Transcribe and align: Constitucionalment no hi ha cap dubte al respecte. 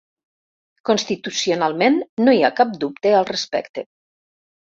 Constitucionalment 0.89 1.99
no 2.25 2.35
hi 2.37 2.41
ha 2.43 2.51
cap 2.61 2.73
dubte 2.85 3.13
al 3.21 3.29
respecte. 3.31 3.87